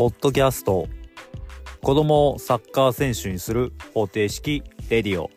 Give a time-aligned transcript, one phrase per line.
[0.00, 0.88] ポッドキャスト。
[1.82, 5.30] 子供をサッカー選手にする方程式レディオ。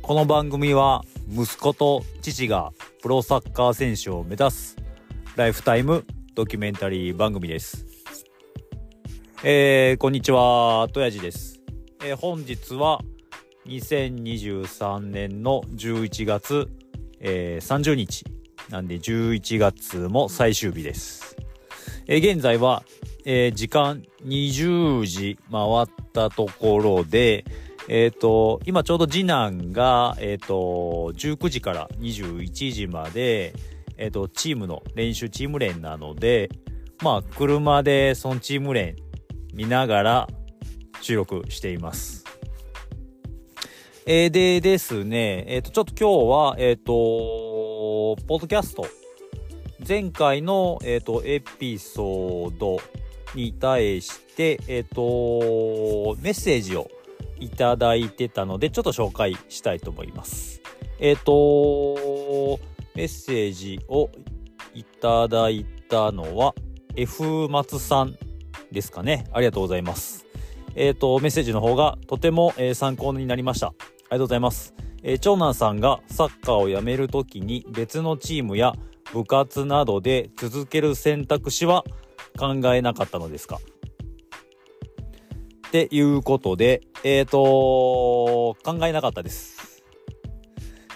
[0.00, 2.70] この番組は息子と父が
[3.02, 4.76] プロサッカー選手を目指す
[5.34, 6.04] ライフタイム
[6.36, 7.84] ドキュメンタリー番組です。
[9.42, 11.60] えー、こんにちはとやじです、
[12.04, 13.00] えー、本日は
[13.66, 16.68] 2023年の11月、
[17.18, 18.24] えー、30日
[18.70, 21.36] なんで11月も最終日です。
[22.06, 22.84] えー、現在は、
[23.24, 27.44] えー、時間20時回ったところで、
[27.88, 33.54] えっ、ー、と、今ちょうど次男が、えっ、ー、と、19時から21時まで、
[33.96, 36.50] えっ、ー、と、チームの練習チーム練なので、
[37.02, 38.96] まあ、車でそのチーム練
[39.52, 40.28] 見ながら
[41.00, 42.24] 収録しています。
[44.06, 46.92] えー、でですね、えっ、と、ちょっと今日は、えっ、と、
[48.26, 48.86] ポッドキャスト、
[49.86, 52.78] 前回の、えっ、と、エピソード
[53.34, 56.90] に対して、えっ、ー、と、メッセージを
[57.38, 60.60] いただいてたので、ちょっと紹介したいと思います。
[60.98, 62.60] えっ、ー、と、
[62.94, 64.10] メッセージを
[64.74, 66.54] いただいたのは、
[66.96, 68.16] F 松さん
[68.70, 69.26] ですかね。
[69.32, 70.26] ありがとうございます。
[70.76, 73.68] えっ、と、メッセージの方がとても、え参考になりました。
[73.68, 74.74] ありがとうございます。
[75.02, 78.74] え、長男さんがサッカーをやめるときに別のチームや
[79.12, 81.84] 部活などで続ける選択肢は
[82.38, 83.58] 考えなかったのですか？
[85.68, 89.82] っていうことで、えっ、ー、と考えなかったです。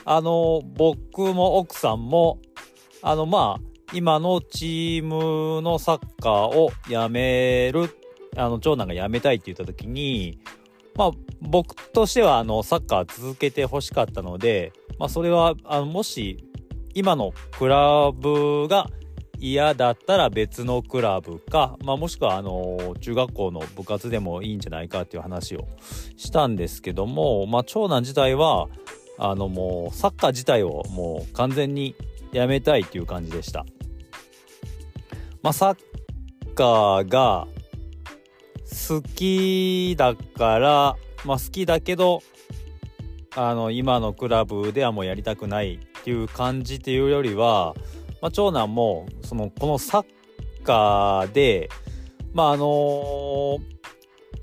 [0.04, 2.38] あの、僕も奥さんも、
[3.02, 7.90] あの、まあ、今のチームのサッカーをやめる、
[8.36, 10.38] あの、長男が辞めたいって言った時に、
[10.94, 11.10] まあ、
[11.42, 16.42] 僕としては、あの、サッカー続けて欲しかったので、まあ、それは、あの、もし、
[16.94, 18.88] 今のクラブが
[19.40, 25.66] 嫌だったら別のクラブか、まあ、もしくは、あの、中学校の部活でもいいんじゃないかっていう話を
[26.16, 28.68] したんですけども、まあ、長男自体は、
[29.18, 31.94] あの、もう、サッカー自体をもう完全に
[32.32, 33.64] やめたいっていう感じでした。
[35.42, 35.76] まあ、サッ
[36.54, 37.46] カーが、
[38.70, 42.22] 好きだから、まあ好きだけど、
[43.34, 47.74] あの、今のクラブではもうやりたくないっていう感じっていうよりは、
[48.20, 50.06] まあ長男も、その、このサッ
[50.64, 51.68] カーで、
[52.32, 53.60] まああの、こ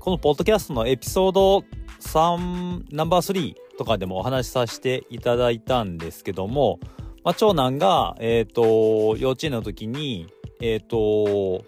[0.06, 1.64] のポッドキャストのエピソード
[2.00, 6.78] 3、ナンバー3とかでもお話しさせていただいたんですけども、
[7.24, 11.64] まあ長男が、えっ、ー、と、幼稚園の時に、えっ、ー、と、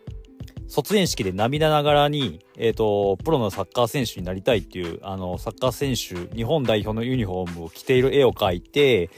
[0.69, 9.09] 卒園式で涙ながらに、えっ、ー、と、プロのサッカー選手になりたいっていう、あの、サッカー選手、日本代表のユニフォームを着ている絵を描いて、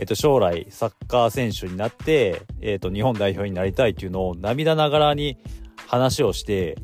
[0.00, 5.36] えっ、と、将来サッカー選手になって、えっ、と、日本代表になりたいっていうのを涙ながらに
[5.86, 6.78] 話をして、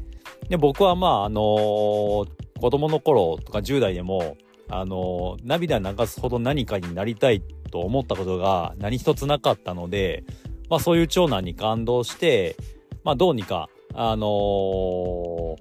[0.51, 2.27] で、僕はまあ、あの子
[2.71, 4.37] 供の頃とか10代でも、
[4.69, 7.41] あの涙流すほど何かになりたい
[7.71, 10.25] と思ったことが何一つなかったので、
[10.69, 12.57] まあそういう長男に感動して、
[13.03, 15.57] まあどうにかあのー、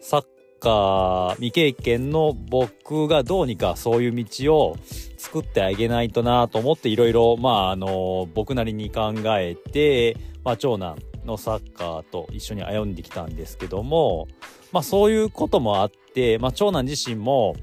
[0.00, 0.24] サッ
[0.60, 4.76] カー未経験の僕がどうにかそういう道を
[5.16, 14.28] 作ってあげないとなと思っていろいろ、まあ、あの、僕なりに考えて、まあ、長男のサッカーと一緒に歩んできたんですけども、
[14.72, 17.56] まあ、そういうこともあって、まあ、長男自身も、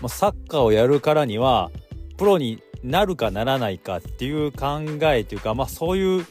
[0.00, 1.70] まあ、サッカーをやるからには、
[2.16, 6.26] プロになるかならないかっていう考えというか、まあ、そういう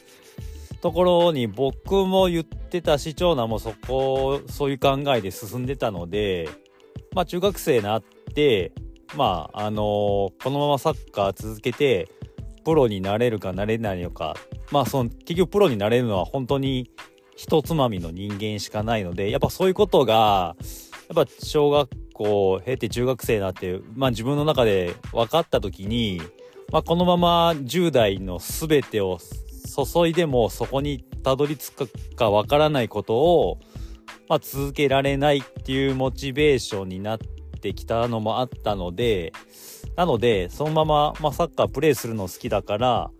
[0.84, 6.46] ところに僕も言ってたし長男もそこそういう考えで進んでたので
[7.14, 8.70] まあ中学生になって
[9.16, 12.10] まああのー、このままサッカー続けて
[12.66, 14.36] プロになれるかなれないのか
[14.72, 16.90] まあその結局プロになれるのは本当に
[17.34, 20.54] 一つまみの人間しかないのでやっぱそういうことが
[21.08, 26.20] やっぱ小学校経て中学生になってまあ自分の中で分かった時に
[26.72, 29.18] まあ、このまま10代の全てを
[29.64, 33.58] 注いでもそこにたどり着くかわからないことを、
[34.28, 37.18] まあ、続けられないっていうモチベーションになっ
[37.60, 39.32] てきたのもあったので、
[39.96, 43.10] なので、そのまま、まあ、サッカープレイするの好きだから、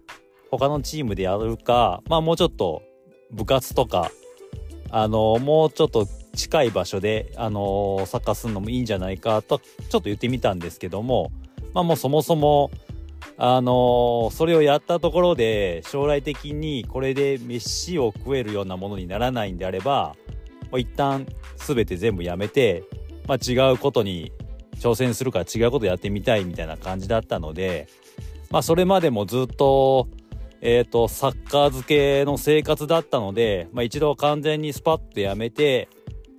[0.51, 2.83] 他のチームでやるか、まあ、もうちょっと
[3.31, 4.11] 部活とか、
[4.91, 11.33] あの、もうちょっと近い場所で、あの、サッカーするのもいいんじゃないかと、ちょっと言ってみたんですけども、
[11.73, 12.71] まあ、もうそもそも、
[13.37, 20.15] あの、それをやったところで将来的にこれで飯を食えるようなものにならないんであれば
[20.71, 21.27] もう一旦
[21.57, 22.83] 全て全部やめて、
[23.27, 24.33] まあ、違うことに
[24.81, 27.89] 挑戦するから違うことやってみたいみたいな感じだったので、
[28.51, 30.09] まあ、それまでもずっと、
[30.61, 35.89] えっ、と、サッカー漬けの生活だったので、まあ一度完全にスパッとやめて、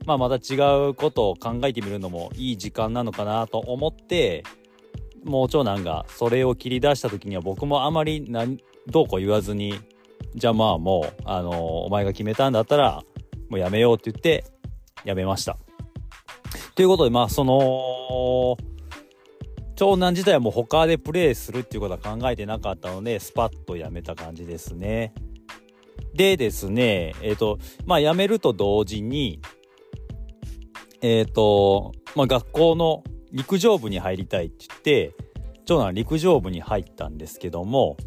[0.06, 0.58] まあまた違
[0.90, 4.44] うことを考えてみるのもいい時間なのかなと思って、
[5.25, 9.80] もう長男がそれを切り出した時には僕もあまり何、どうこう言わずに、
[10.36, 13.04] じゃあまあもう、あのー、お前が決めたんだったら、
[13.50, 14.45] もうやめようって言って、
[15.04, 15.57] やめました。
[16.75, 18.57] ということで、まあその、
[19.75, 25.13] 長男自体はもう他でプレイするっていうことは考えてなかったので、スパッとやめた感じですね。
[26.13, 29.42] でですね、えっ、ー、と、まあ辞めると同時に、
[31.01, 33.04] えっ、ー、と、まあ学校の
[33.36, 35.14] 陸上部に入りたいって言って、
[35.66, 37.98] 長男陸上部に入ったんですけども、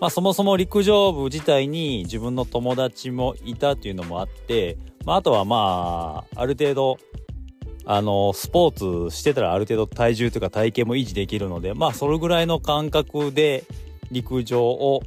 [0.00, 6.98] まあそもそも陸上部自体に自分の友達もいたっていうのもあって、まああとはまあ、ある程度、
[7.86, 13.64] あの、スポーツしてたらある程度体重というか体型も維持できるので、まあそれぐらいの感覚で
[14.12, 15.02] 陸上を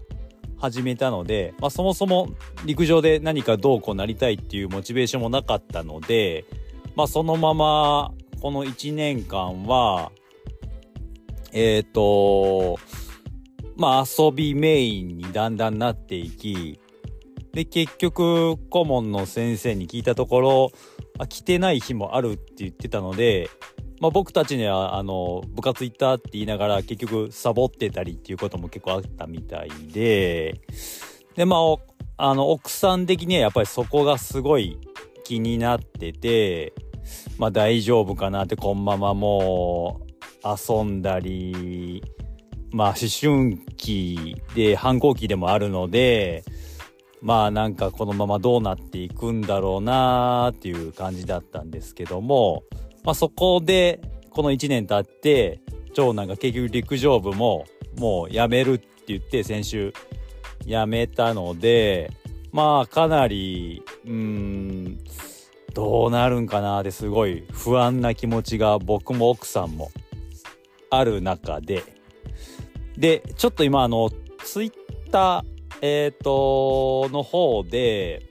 [0.58, 2.28] 始めたので、まあそもそも
[2.66, 6.44] 陸上で何かどうこうなりたいっていうモチベーションもなかったので、
[6.98, 10.12] まあそのままこの1年間は、
[11.54, 12.80] えっ、ー、と、
[13.78, 16.80] まあ遊びメインにだんだんなっていき、
[17.54, 20.72] で、結局、顧問の先生に聞いたところ、
[21.20, 23.48] あ来てない日もあるって言ってたので、
[24.00, 30.62] まあ僕たちには、あの、部活行ったって言いながら結局サボってたりっていうことも結構あったみたいで、
[31.36, 34.80] で、まあ、あの、奥さん的にはやっぱりそこがすごい
[35.26, 36.74] 気になってて、
[37.38, 42.04] まあ大丈夫かなって、こんままもう遊んだり、
[42.72, 46.44] まあ思春期で反抗期でもあるので、
[47.22, 52.64] まあなんかこのままどうなっていくんだろうなっていう感じだったんですけども、
[53.04, 55.60] まあそこでこの1年経って、
[55.94, 57.66] 長男が結局陸上部も
[57.98, 59.94] もう辞めるって言って先週
[60.66, 62.12] 辞めたので、
[62.52, 65.00] まあかなり、うん、
[65.74, 69.92] どうなるんかなってすごい不安な気持ちが僕も奥さんも
[70.90, 71.84] ある中で、
[72.98, 74.12] で、ちょっと今あの、
[74.44, 74.72] ツイッ
[75.12, 78.24] ター、えっ、ー、と、の方で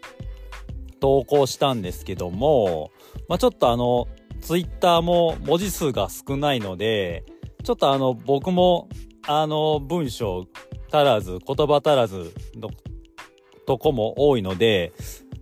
[1.00, 2.90] 投稿したんですけども、
[3.28, 4.06] まあ、ちょっとあの、
[4.40, 7.24] ツイッターも文字数が少ないので、
[7.64, 8.88] ちょっとあの、僕も
[9.26, 10.46] あの、文章
[10.92, 12.70] 足らず、言葉足らずの
[13.66, 14.92] とこも多いので、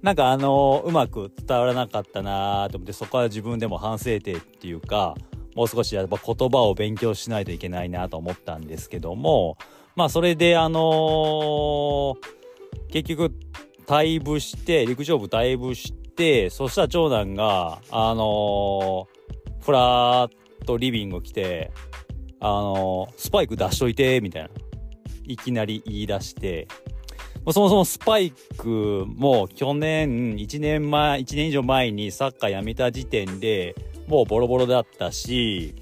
[0.03, 5.17] なんかあの、うまく伝わらなかったなと思って、そこは自分でも反省点っていうか、
[5.55, 9.59] もう少しやっぱ言葉を勉強しないといけないなと思ったんですけども、
[9.97, 12.17] まあそれであのー、
[12.91, 13.35] 結局
[13.87, 20.31] 退部して、陸上部退部して、そしたら長男が、あのー、ふらーっ
[20.65, 21.73] とリビング来て、
[22.39, 24.51] あのー、スパイク出しといて、みたいな。
[25.29, 26.67] いきなり言い出して、
[27.53, 33.75] そもそもスパイクも去年、1年前、1年以上前にサッカーやめた時点で
[34.07, 35.75] もうボロボロだったし、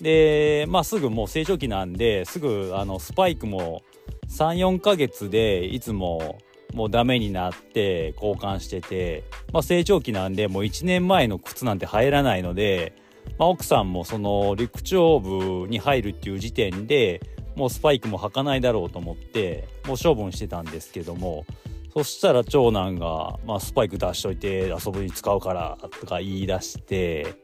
[0.00, 3.82] で、まあすぐもう成長期なんで、すぐあのスパイクも
[4.28, 6.38] 3、4ヶ月でいつも
[6.74, 9.22] もうダメになって交換してて、
[9.52, 12.94] まあ成長期なんでもう1年前の靴なんて入らないので、
[13.38, 17.20] まあ奥さんもその陸上部に入るっていう時点で、
[17.56, 21.44] もうスパイクも履かないだろうと思って、もう処分してたんですけども、
[21.92, 27.34] そしたら長男が、まあ、スパイク出しといて遊ぶに使うからとか言い出して、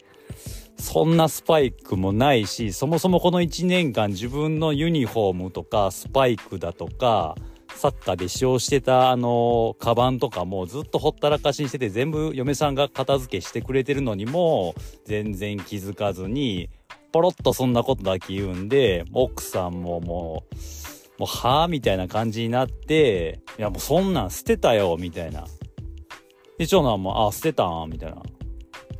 [0.79, 7.37] そんなスパイクもないし、そもそもこの1年間自分のユニフォームとかスパイクだとか、
[7.75, 16.71] サッカーで使用してたあの、カバンとかもずっとほったらかしにしてて全部嫁さんが片付けしてくれてるのにも全然気づかずに、
[17.13, 20.45] ポロッとそんなことだけ言うんで、奥さんもも
[21.19, 25.47] う、もう、はぁみたいな感じになって、いやもうそんなん捨てたよみたいな。
[26.59, 28.23] で、長男も、あ、捨てたんみたいな。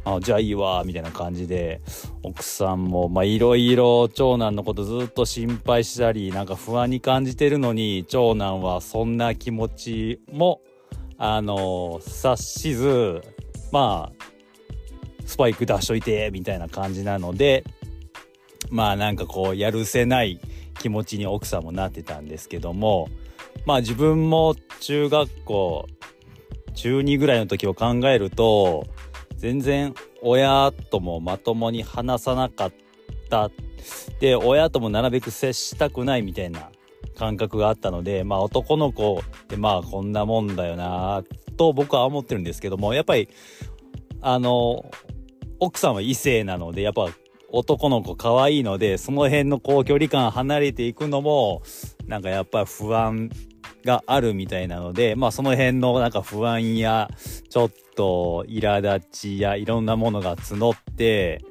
[0.05, 1.81] あ、じゃあいいわみたいな感じで、
[2.23, 10.61] 奥さんも、まあ、いろいろ長男のことずっと心配したり、なんか不安に感じてるのに、長男はそんな気持ちも、
[11.19, 13.21] あの、察しず、
[13.71, 14.25] まあ、
[15.27, 17.65] スパイク出しといて、みたいな感じなので、
[18.71, 20.41] まあなんかこうやるせない
[20.79, 23.09] 気持ちに奥さんもなってたんですけども
[23.67, 25.87] まあ自分も中学校
[26.75, 28.87] 中2ぐらいの時を考えると
[29.37, 32.73] 全然親ともまともに話さなかっ
[33.31, 33.51] た。
[34.21, 36.71] で親ともなるべく接したくないみたいな
[37.17, 41.23] 感覚があったのでまあ男の子ってまあこんなもんだよな
[41.57, 43.29] と僕は思ってるんですけどもやっぱり
[44.21, 44.91] あの
[45.61, 47.09] 奥さんは異性なのでやっぱ
[47.51, 51.63] 男の子可愛いので、その辺のこう距離感離れていくのも、
[52.07, 53.31] なんかやっぱ不安
[53.85, 57.09] があるみたいなので、まあその辺のなんか不安や、
[57.49, 61.43] ちょっと苛立ちやいろんなものが募って、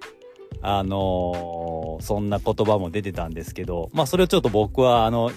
[0.62, 5.32] あのー、そんな言葉も出てたんですけど、まあそれをちょっと僕はあの、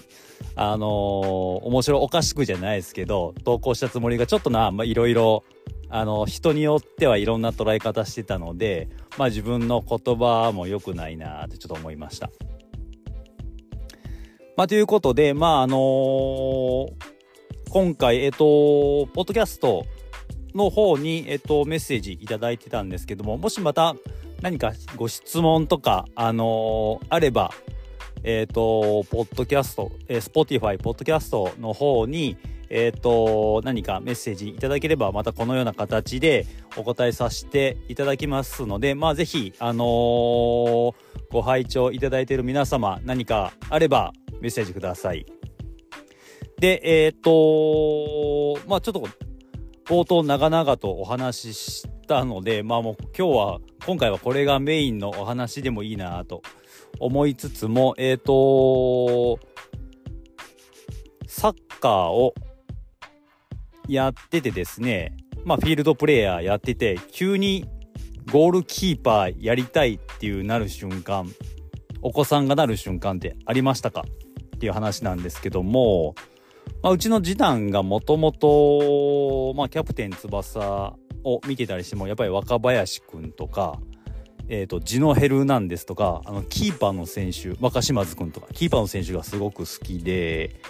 [0.57, 5.45] あのー、面白おかしくじゃないですけど、投稿したつもりがちょっとな、まあいろいろ、
[5.89, 8.89] あの、人によってはいろんな捉え方してたので、
[9.19, 12.31] まあ自分の言葉も良くないなってちょっと思いました。
[14.57, 16.91] まあということで、まああのー、
[17.71, 18.39] 今回、えっ、と、
[19.15, 19.87] ポッドキャスト
[20.55, 23.95] の方に、えっ、と、メッセージいただいてたんですけども、もしまた
[24.43, 27.53] 何かご質問とか、あのあれば、
[28.23, 32.37] えっ、と、ポッドキャスト、えー、Spotify、ポッドキャストの方に、
[32.71, 36.47] えっ、ー、と、何かメッセージいただければ、またこのような形で
[36.77, 40.95] お答えさせていただきますので、まあ、ぜひ、あのー、
[41.31, 45.27] ご拝聴いただいている皆様、何かあればメッセージください。
[46.61, 49.09] で、えっ、とまあ、ちょっと、
[49.87, 56.43] 冒頭長々とお話ししたので、まあもう今日は、今回はこれがメインのお話でもいいなと
[57.01, 59.41] 思いつつも、えっ、と
[61.27, 62.35] サッカーを
[63.93, 67.67] やっててですね、まあフィールドプレイヤーやってて、急に
[68.31, 71.29] ゴールキーパーやりたいっていうなる瞬間、
[72.03, 74.05] お子さんがなる瞬間ってありましたか？
[74.57, 76.15] っていう話なんですけども、
[76.83, 80.95] まあ、うちの次男がもともと、キャプテン翼
[81.25, 83.81] を見てたりしても、やっぱり若林くんとか、
[84.49, 90.61] え、ー、と、ジノヘルナンデスとか、あの、キーパーの選手、若島津くんとか、キーパーの選手がすごく好きで、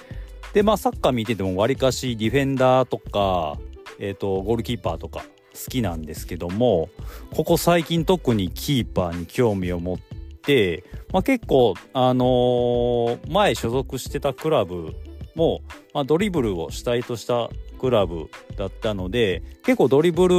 [0.52, 3.59] で、まあ、サッカー見てても、わりかしディフェンダーとか、
[3.99, 6.88] えっ、ー、と、ゴールキーパーとか、好きなんですけども、
[7.35, 9.99] ここ最近特にキーパーに興味を持っ
[10.42, 14.95] て、まあ、結構、あのー、前所属してたクラブ
[15.35, 15.61] も、
[15.92, 20.37] まあ、ドリブルを主体としたクラブだったので、結構ドリブル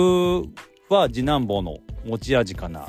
[0.89, 2.87] は次男坊の持ち味かな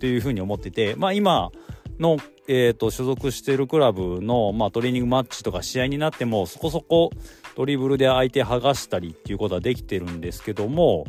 [0.00, 1.50] というふうに思ってて、まあ今
[1.98, 7.10] の、えー、と、所属しているクラブの、まあトレーニングマッチとか試合になっても、そこそこ
[7.56, 11.04] ドリブルで相手剥がしたりっていうことはできてるんですけども、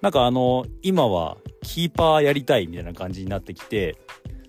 [0.00, 3.96] なんかあの、今はキーパーやりたいみたいな感じになってきて、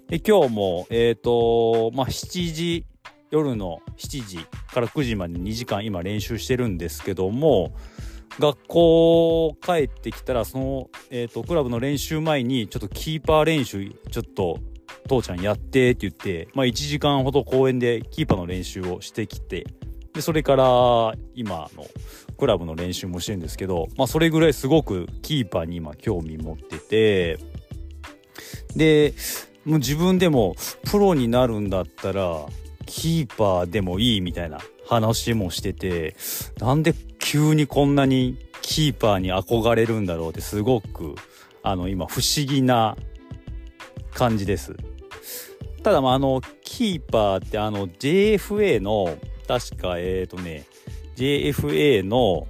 [0.08, 2.86] で今日も、えっ、ー、と、まあ7時、
[3.32, 4.38] 夜の7時
[4.72, 7.74] から9時まで2時間今練習してるんですけども、
[8.40, 14.60] 学校帰ってきたら、その、えっ、ー、と、クラブの練習前に、ちょっとキーパー練習、ちょっと、
[15.08, 19.66] 父ちゃんやってって言って、まあ1時間ほど公園でキーパーの練習をしてきて、
[20.14, 21.86] で、それから今の
[22.38, 27.40] クラブの練習もしてるんですけど、まあそれぐらいすごくキーパーに今興味持ってて、
[28.76, 29.14] で、
[29.66, 30.56] もう自分でも
[30.90, 32.46] プロになるんだったら、
[32.86, 36.16] キーパーでもいいみたいな話もしてて、
[36.60, 41.16] なんで急にこんなにキーパーに憧れるんだろうってすごく、
[41.64, 42.98] あの、今不思議な
[44.14, 44.76] 感じです。
[45.84, 50.66] ただ、まあ、あの、キーパーってあの、JFA の、確か、えっ、ー、とね、
[51.16, 52.48] JFA の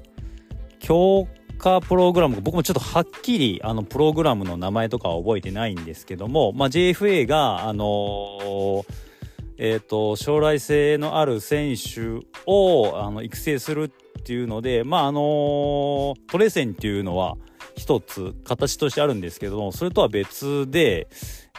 [0.79, 9.13] 強化プログラム、僕もちょっとはっきり、あの、プログラムの名前とかは覚えてないんですけども、まあ、JFA が、あのー
[9.57, 17.37] えーと、将来性のある選手をあの育成するっていうので、まああのトレセンっていうのは
[17.75, 21.07] 一つ形としてあるんですけどもそれとは別で、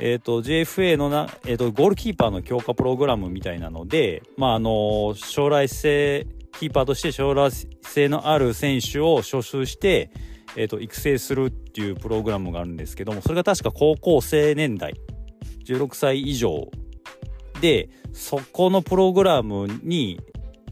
[0.01, 6.27] えーと、JFA のな、えーと、ゴールキーパーの強化プログラムみたいなので、まああの将来性
[6.59, 7.51] キーパーとして将来
[7.83, 10.11] 性のある選手を招集して、
[10.57, 14.95] えー、と育成するっていうプログラムがあるんですけどもそれが確か高校生年代
[15.65, 16.71] 16歳以上
[17.61, 20.21] で、そこのプログラムに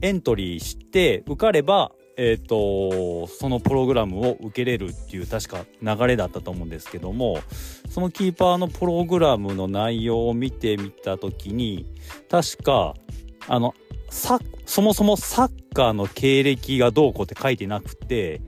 [0.01, 7.39] エントリーして受かれば、え、ー、と、そのプログラムを受けれるっていう確か流れだったと思うんですけども、
[7.89, 11.87] そのキーパーのプログラムの内容を見てみたときに、
[12.31, 12.95] 確か、
[13.49, 13.75] あの、
[14.11, 18.43] そもそもサッカーの経歴がどうこうって書いてなくて、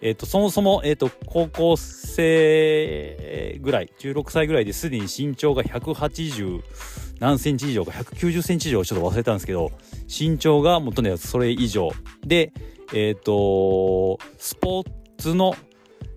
[0.00, 6.62] え、ー、と、そもそも、え、ー、と、高校生ぐらい、16歳ぐらいですでに身長が180
[7.20, 9.72] 何センチ以上か、190センチ以上ちょっと忘れたんですけど、
[10.06, 11.90] 身長が元のやつそれ以上。
[12.24, 12.52] で、
[12.92, 15.54] えっ、ー、と、スポーツの、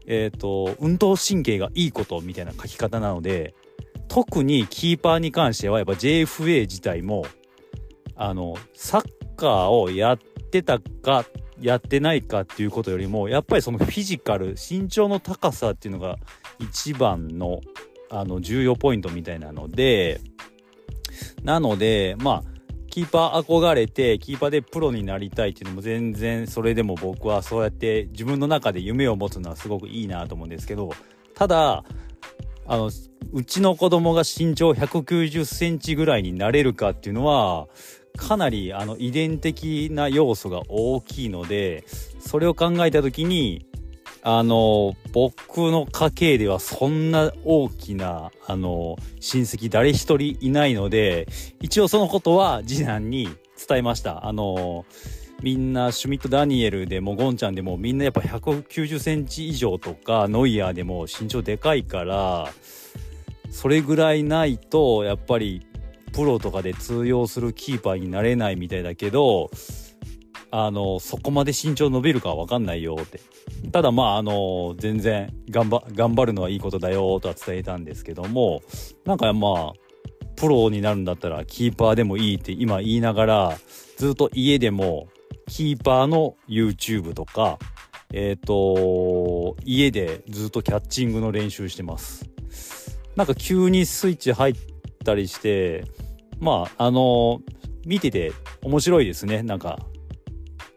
[0.07, 3.53] えっ、と、運動神経がいいことみたいな書き方なので、
[4.07, 7.25] 特にキーパーに関してはやっぱ JFA 自体も、
[8.15, 11.25] あの、サッカーをやってたか
[11.61, 16.17] やってないかっていうことよりもやっぱりそのフィジカル身長の高さっていうのが
[16.59, 17.61] 一番の
[18.09, 20.19] あの重要ポイントみたいなので
[21.43, 22.50] なのでまあ
[22.91, 30.91] キーパー憧れて、キーパーでプロになりたいっていうのも全然、それでも僕はそうやって自分の中で夢を持つのはすごくいいなと思うんですけど、
[31.33, 31.85] ただ、
[32.67, 32.91] あの、
[33.31, 37.67] うちの子供が身長190センチぐらいになれるかっていうのは、
[38.17, 41.85] かなりあの遺伝的な要素が大きいので、
[42.19, 43.65] それを考えた時に、
[44.23, 51.27] あの、僕の家系ではそんな大きな、あの、親戚誰一人いないので、
[51.59, 53.29] 一応そのことは次男に
[53.67, 54.27] 伝えました。
[54.27, 54.85] あの、
[55.41, 62.47] みんなシュミット・ダニエルでもゴンちゃんでもみんなやっぱ190センチ以上とかノイヤーでも身長でかいから
[63.49, 65.65] それぐらいないとやっぱり
[66.13, 69.49] プロとかで通用するキーパーになれないみたいだけど
[70.51, 73.21] あのそこまで身長伸びるかは分かんないよって。
[73.71, 78.61] ただまああの全然頑張頑張るのはいいことだよとは伝えたんですけども
[79.05, 79.73] なんかまあ
[80.35, 83.57] プロになるんだったらキーパーでもいいって今言いながら
[83.97, 85.07] ずっと家でも
[85.47, 87.59] キーパーの YouTube とか
[88.13, 92.29] えっ、ー、と家でずっとキャッチングの練習してます。
[93.15, 94.55] なんか急にスイッチ入っ
[95.05, 95.85] たりして
[96.39, 97.41] まああの
[97.85, 98.31] 見てて
[98.63, 99.43] 面白いですね。
[99.43, 99.79] なんか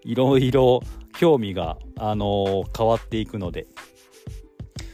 [0.04, 0.82] いろいろ
[1.18, 3.66] 興味が、あの、変わっていくので。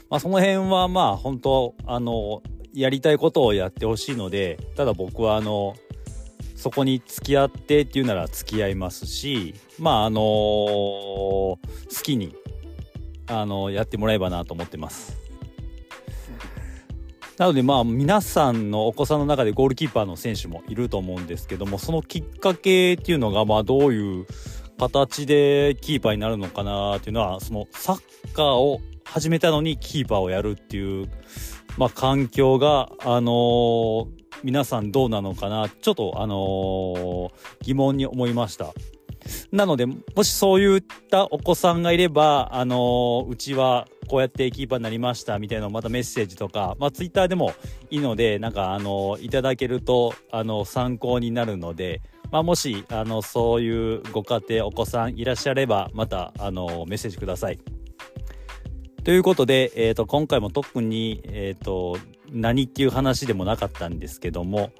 [0.09, 2.43] まあ、その辺はまあ本当あの、
[2.75, 5.75] やりたいことをやってほしいので、ただ僕はあの
[6.57, 11.59] そこに付き合ってっていうなら付き合いますし、まああの好
[12.03, 12.35] きに、
[13.29, 15.17] あのやってもらえばなと思ってます。
[17.39, 24.27] なのでまあ皆さんのお子さんの中でゴールキーパーの選手もいると思うんですけども、そのきっかけっていうのがまあどういう
[24.81, 31.07] 形でキーパーになるのかなっていうのはそのサッカーを始めたのにキーパーをやるっていう、
[31.77, 34.07] まあ、環境が、あのー、
[34.43, 38.73] 皆さんどうなのかなちょっと、あのー、疑問に思いました。
[39.53, 47.53] なので、もしそういったお子さんがいれば、あのー、うちはこうやってキーパーになりましたみたいなまたメッセージとか、まあ、ツイッターでも
[47.91, 57.59] いいので、なんか、あのいただけると、あの参考になるので、まあ、もし、あの、そういうご家庭、お子さんいらっしゃれば、また、あの、メッセージください。
[59.03, 61.97] ということで、え、ー、と、今回も特に、え、ー、と、
[62.31, 64.71] 何っていう話でもなかったんですけども、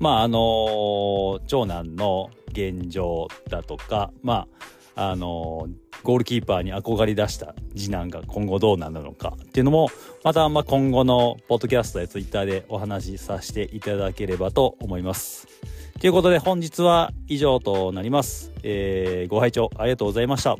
[0.00, 4.46] まあ、あの、長男の現状だとか、ま
[4.94, 5.68] あ、あの、
[6.02, 9.88] ゴールキーパーに憧れ出した次男が今後どうなるのかっていうのも、
[10.24, 15.46] また、ま、今後のポッドキャストやツイッターでお話しさせていただければと思います。
[16.00, 18.52] ということで本日は以上となります。
[18.62, 20.56] えー、ご拝聴ありがとうございました。